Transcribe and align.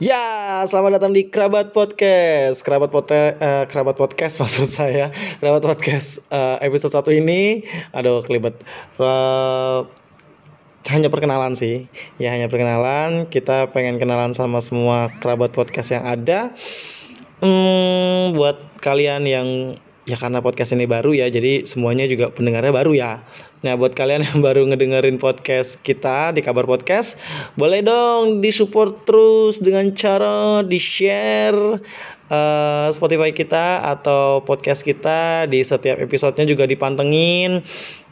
Ya, 0.00 0.64
selamat 0.64 0.96
datang 0.96 1.12
di 1.12 1.28
Kerabat 1.28 1.76
Podcast. 1.76 2.64
Kerabat 2.64 2.88
Pote, 2.88 3.36
uh, 3.36 3.68
Kerabat 3.68 3.92
Podcast 4.00 4.38
maksud 4.42 4.64
saya. 4.64 5.12
Kerabat 5.36 5.60
Podcast 5.60 6.24
uh, 6.32 6.56
episode 6.64 6.96
1 6.96 7.20
ini 7.20 7.68
aduh 7.92 8.24
kelibet. 8.24 8.56
Uh, 8.96 9.84
hanya 10.88 11.12
perkenalan 11.12 11.52
sih. 11.52 11.92
Ya, 12.16 12.32
hanya 12.32 12.48
perkenalan. 12.48 13.28
Kita 13.28 13.68
pengen 13.76 14.00
kenalan 14.00 14.32
sama 14.32 14.64
semua 14.64 15.12
kerabat 15.20 15.52
podcast 15.52 15.92
yang 15.92 16.08
ada. 16.08 16.56
Hmm, 17.44 18.32
buat 18.32 18.56
kalian 18.80 19.28
yang 19.28 19.48
ya 20.02 20.18
karena 20.18 20.42
podcast 20.42 20.74
ini 20.74 20.90
baru 20.90 21.14
ya 21.14 21.30
jadi 21.30 21.62
semuanya 21.62 22.10
juga 22.10 22.34
pendengarnya 22.34 22.74
baru 22.74 22.92
ya. 22.94 23.22
Nah 23.62 23.78
buat 23.78 23.94
kalian 23.94 24.26
yang 24.26 24.38
baru 24.42 24.66
ngedengerin 24.66 25.22
podcast 25.22 25.78
kita 25.86 26.34
di 26.34 26.42
kabar 26.42 26.66
podcast 26.66 27.14
boleh 27.54 27.86
dong 27.86 28.42
disupport 28.42 28.98
terus 29.06 29.62
dengan 29.62 29.94
cara 29.94 30.66
di 30.66 30.82
share 30.82 31.78
uh, 32.26 32.88
Spotify 32.90 33.30
kita 33.30 33.86
atau 33.86 34.42
podcast 34.42 34.82
kita 34.82 35.46
di 35.46 35.62
setiap 35.62 36.02
episodenya 36.02 36.50
juga 36.50 36.66
dipantengin. 36.66 37.62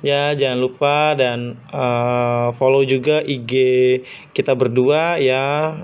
Ya 0.01 0.33
jangan 0.39 0.59
lupa 0.63 1.13
dan 1.19 1.59
uh, 1.75 2.55
follow 2.57 2.87
juga 2.87 3.21
IG 3.21 3.53
kita 4.33 4.55
berdua 4.57 5.21
ya 5.21 5.75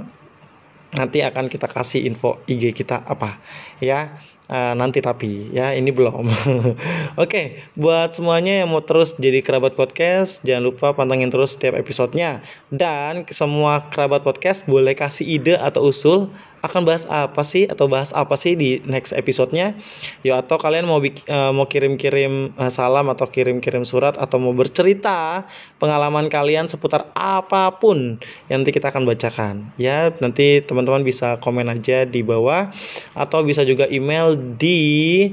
nanti 0.95 1.25
akan 1.25 1.51
kita 1.51 1.67
kasih 1.67 2.07
info 2.07 2.39
IG 2.47 2.71
kita 2.77 3.03
apa. 3.03 3.43
Ya 3.83 4.21
uh, 4.51 4.75
nanti 4.79 5.03
tapi 5.03 5.51
ya 5.51 5.75
ini 5.75 5.91
belum. 5.91 6.27
Oke 6.31 6.75
okay, 7.19 7.47
buat 7.75 8.15
semuanya 8.15 8.63
yang 8.65 8.71
mau 8.71 8.83
terus 8.83 9.19
jadi 9.19 9.43
kerabat 9.43 9.75
podcast 9.75 10.43
jangan 10.47 10.71
lupa 10.71 10.95
pantengin 10.95 11.31
terus 11.31 11.59
setiap 11.59 11.75
episodenya. 11.79 12.43
Dan 12.71 13.27
semua 13.35 13.91
kerabat 13.91 14.23
podcast 14.23 14.67
boleh 14.67 14.95
kasih 14.95 15.27
ide 15.27 15.55
atau 15.59 15.91
usul 15.91 16.31
akan 16.67 16.83
bahas 16.85 17.07
apa 17.07 17.43
sih 17.47 17.71
atau 17.71 17.87
bahas 17.87 18.11
apa 18.11 18.35
sih 18.35 18.59
di 18.59 18.83
next 18.85 19.15
episodenya? 19.15 19.79
Yo 20.27 20.37
atau 20.37 20.59
kalian 20.59 20.85
mau 20.85 20.99
uh, 20.99 21.53
mau 21.55 21.67
kirim-kirim 21.71 22.53
uh, 22.59 22.71
salam 22.71 23.09
atau 23.11 23.31
kirim-kirim 23.31 23.87
surat 23.87 24.19
atau 24.19 24.37
mau 24.43 24.53
bercerita 24.53 25.47
pengalaman 25.79 26.27
kalian 26.27 26.67
seputar 26.67 27.09
apa 27.15 27.73
pun 27.79 28.19
yang 28.51 28.63
nanti 28.63 28.75
kita 28.75 28.91
akan 28.91 29.07
bacakan. 29.07 29.71
Ya 29.79 30.11
nanti 30.19 30.61
teman-teman 30.67 31.07
bisa 31.07 31.39
komen 31.39 31.71
aja 31.71 32.03
di 32.05 32.21
bawah 32.27 32.69
atau 33.15 33.41
bisa 33.47 33.63
juga 33.63 33.87
email 33.87 34.35
di 34.37 35.31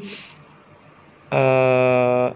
uh, 1.34 2.30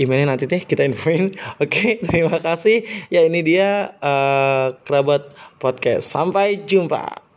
emailnya 0.00 0.32
nanti 0.32 0.48
deh 0.48 0.62
kita 0.64 0.86
infoin. 0.88 1.36
Oke 1.62 2.00
terima 2.00 2.40
kasih. 2.40 2.86
Ya 3.12 3.26
ini 3.26 3.44
dia 3.44 3.92
uh, 4.00 4.78
kerabat 4.86 5.34
podcast. 5.60 6.08
Sampai 6.08 6.64
jumpa 6.64 7.29